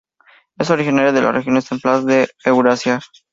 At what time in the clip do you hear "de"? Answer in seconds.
1.11-1.21, 2.07-2.27